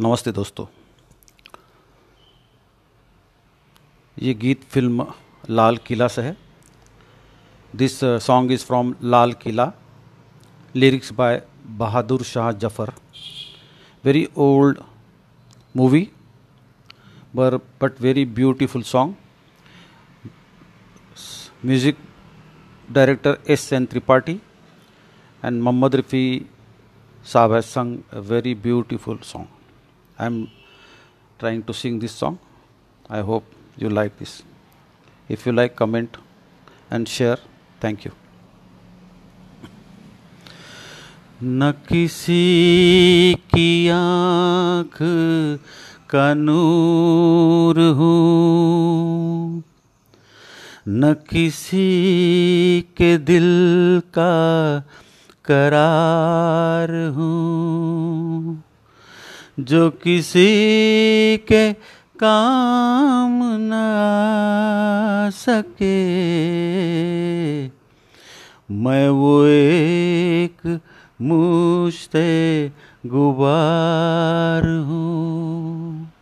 [0.00, 0.64] नमस्ते दोस्तों।
[4.16, 5.06] ये गीत फ़िल्म
[5.50, 6.36] लाल किला से है।
[7.72, 9.70] This song is from Lal Qila.
[10.74, 11.40] Lyrics by
[11.78, 12.92] Bahadur Shah Zafar.
[14.04, 14.82] Very old
[15.76, 16.08] movie
[17.34, 19.14] बर but very beautiful song
[21.64, 21.96] music
[22.88, 24.40] director S N Tripathi
[25.42, 26.24] and Mohammad Rafi
[27.26, 29.54] Sahab है sung very beautiful song
[30.16, 30.24] song.
[30.24, 30.50] I am
[31.38, 32.38] trying to sing this song.
[33.08, 33.44] I hope
[33.76, 34.42] you like this.
[35.28, 36.16] If you like, comment
[36.90, 37.38] and share.
[37.80, 38.12] Thank you.
[41.42, 44.96] न किसी की आँख
[46.10, 49.62] का नूर हूँ
[50.88, 54.80] न किसी के दिल का
[55.44, 58.62] करार हूँ
[59.60, 60.48] जो किसी
[61.36, 61.72] के
[62.18, 65.96] काम न आ सके।
[68.70, 70.80] मैं वो एक
[71.22, 72.68] मुश्ते
[73.06, 76.12] गुबार हूँ।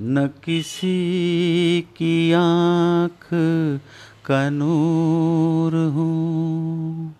[0.00, 3.28] न किसी की आँख
[4.26, 7.14] का नूर हूँ।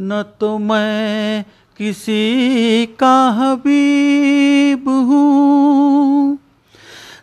[0.00, 1.44] न तो मैं
[1.78, 6.38] किसी का हबीब हूँ।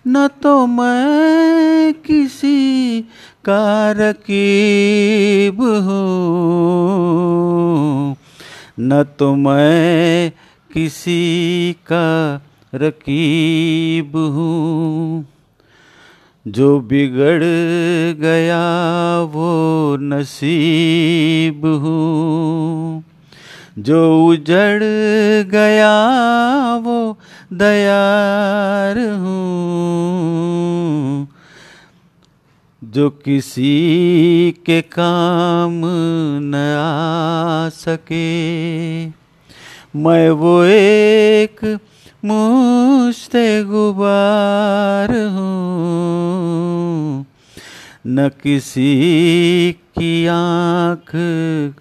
[0.07, 3.01] न तो मैं किसी
[3.49, 6.05] का रकीब हूँ।
[8.79, 10.31] न तो मैं
[10.73, 12.41] किसी का
[12.75, 15.27] रकीब हूँ।
[16.47, 17.43] जो बिगड़
[18.21, 18.63] गया
[19.21, 23.03] वो नसीब हूँ।
[23.79, 24.83] जो उजड़
[25.43, 25.95] गया
[26.75, 27.17] वो
[27.53, 29.45] दयार हूँ।
[32.83, 35.81] जो किसी के काम
[36.41, 39.05] न आ सके,
[39.95, 41.79] मैं वो एक
[42.25, 46.24] मुश्ते गुबार हूँ।
[48.07, 51.11] न किसी की आँख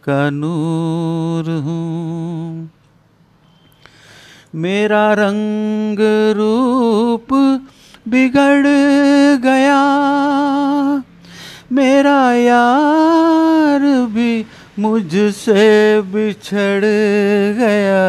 [0.05, 2.71] का नूर हूँ।
[4.55, 5.99] मेरा रंग
[6.37, 7.35] रूप
[8.09, 8.67] बिगड़
[9.37, 9.83] गया।
[11.73, 14.47] मेरा यार भी
[14.79, 16.85] मुझसे बिछड़
[17.59, 18.05] गया।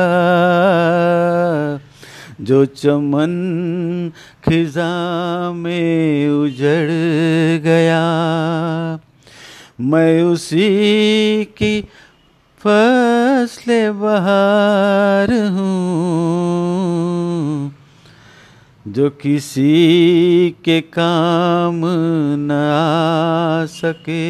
[2.41, 3.33] जो चमन
[4.45, 4.89] खिजा
[5.51, 6.91] में उजड़
[7.63, 8.03] गया,
[9.81, 10.69] मैं उसी
[11.57, 11.81] की
[12.61, 15.75] फसले बहार हूँ,
[18.87, 19.75] जो किसी
[20.65, 21.81] के काम
[22.39, 24.25] न आ सके।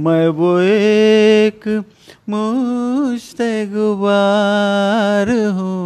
[0.00, 1.62] मैं वो एक
[2.28, 5.77] मुश्ते गुबार हूँ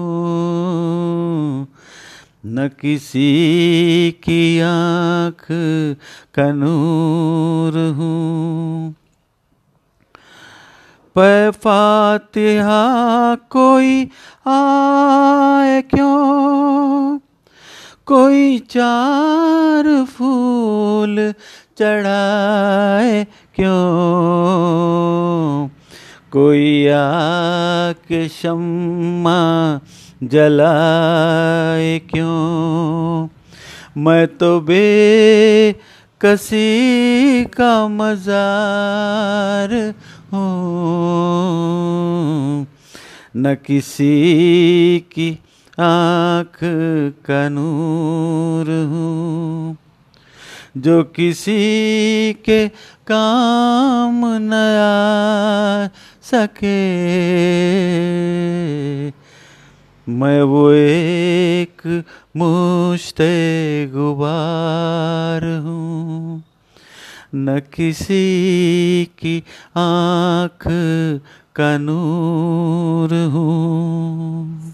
[2.47, 5.47] न किसी की आँख
[6.35, 8.95] कनूर हूँ।
[11.51, 14.09] फातिहा कोई
[14.47, 17.19] आए क्यों?
[18.07, 21.35] कोई चार फूल
[21.79, 25.69] चढ़ाए क्यों?
[26.33, 29.81] कोई आके शम्मा
[30.23, 33.29] जलाए क्यों?
[33.97, 35.75] मैं तो बे
[36.21, 39.95] कसी का मजार
[40.33, 42.67] हूँ।
[43.37, 45.39] न किसी की
[45.81, 46.59] आँख
[47.31, 49.77] का नूर हूँ।
[50.77, 52.71] जो किसी के
[53.07, 55.89] काम न आ
[56.23, 59.22] सके।
[60.09, 62.05] मैं वो एक
[62.37, 66.45] मुश्ते गुबार हूँ।
[67.35, 69.45] न किसी की
[69.77, 70.65] आँख
[71.57, 74.72] का नूर हूँ।